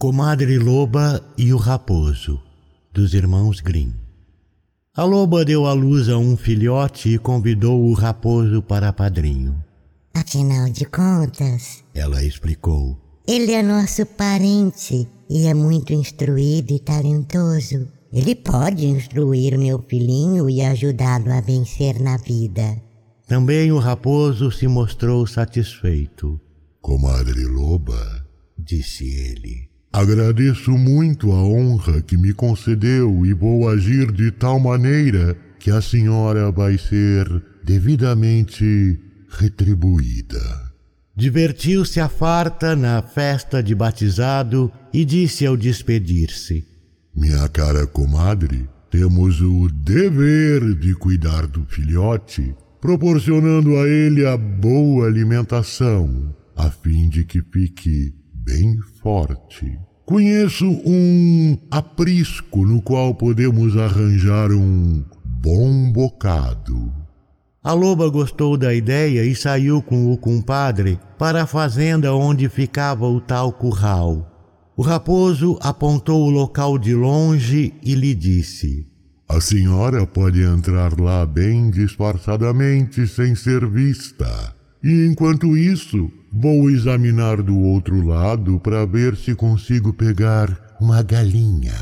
[0.00, 2.40] Comadre Loba e o Raposo,
[2.94, 3.92] dos irmãos Grimm.
[4.94, 9.60] A loba deu à luz a um filhote e convidou o raposo para padrinho.
[10.14, 17.88] Afinal de contas, ela explicou, ele é nosso parente e é muito instruído e talentoso.
[18.12, 22.80] Ele pode instruir meu filhinho e ajudá-lo a vencer na vida.
[23.26, 26.40] Também o raposo se mostrou satisfeito.
[26.80, 28.24] Comadre Loba,
[28.56, 35.36] disse ele, Agradeço muito a honra que me concedeu e vou agir de tal maneira
[35.58, 37.26] que a senhora vai ser
[37.64, 38.98] devidamente
[39.30, 40.68] retribuída.
[41.16, 46.64] Divertiu-se a farta na festa de batizado e disse ao despedir-se:
[47.16, 55.06] Minha cara comadre, temos o dever de cuidar do filhote, proporcionando a ele a boa
[55.06, 58.14] alimentação, a fim de que fique
[58.48, 59.78] bem forte.
[60.06, 66.90] Conheço um aprisco no qual podemos arranjar um bom bocado.
[67.62, 73.06] A loba gostou da ideia e saiu com o compadre para a fazenda onde ficava
[73.06, 74.26] o tal curral.
[74.74, 78.86] O raposo apontou o local de longe e lhe disse:
[79.28, 84.54] A senhora pode entrar lá bem disfarçadamente sem ser vista.
[84.82, 91.74] E enquanto isso, vou examinar do outro lado para ver se consigo pegar uma galinha.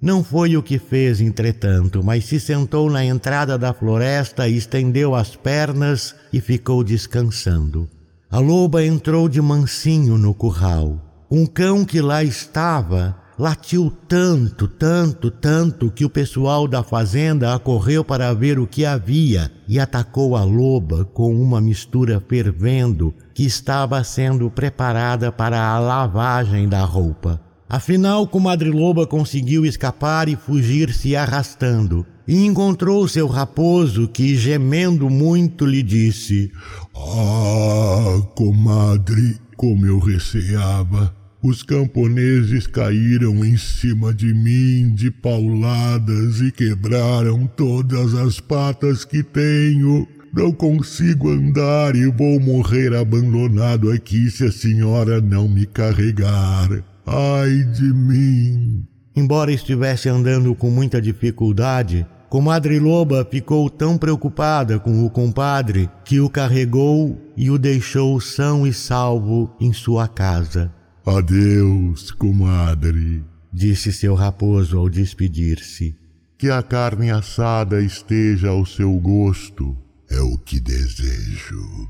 [0.00, 5.36] Não foi o que fez, entretanto, mas se sentou na entrada da floresta, estendeu as
[5.36, 7.88] pernas e ficou descansando.
[8.28, 10.98] A loba entrou de mansinho no curral.
[11.30, 18.04] Um cão que lá estava latiu tanto, tanto, tanto que o pessoal da fazenda acorreu
[18.04, 24.02] para ver o que havia e atacou a loba com uma mistura fervendo que estava
[24.04, 27.40] sendo preparada para a lavagem da roupa.
[27.68, 32.04] Afinal, comadre loba conseguiu escapar e fugir se arrastando.
[32.28, 36.52] E encontrou seu raposo que, gemendo muito, lhe disse:
[36.94, 41.21] Ah, comadre, como eu receava!
[41.42, 49.24] Os camponeses caíram em cima de mim de pauladas e quebraram todas as patas que
[49.24, 50.06] tenho.
[50.32, 56.68] Não consigo andar e vou morrer abandonado aqui se a senhora não me carregar.
[57.04, 58.86] Ai de mim!
[59.16, 66.20] Embora estivesse andando com muita dificuldade, Comadre Loba ficou tão preocupada com o compadre que
[66.20, 70.72] o carregou e o deixou são e salvo em sua casa.
[71.04, 75.96] Adeus, comadre, disse seu raposo ao despedir-se.
[76.38, 79.76] Que a carne assada esteja ao seu gosto,
[80.08, 81.88] é o que desejo.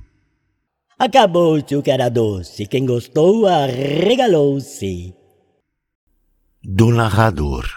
[0.99, 5.15] Acabou-se o que era doce, quem gostou arregalou-se.
[6.63, 7.69] Do narrador.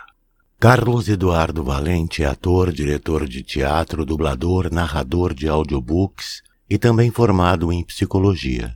[0.58, 7.74] Carlos Eduardo Valente é ator, diretor de teatro, dublador, narrador de audiobooks e também formado
[7.74, 8.76] em psicologia.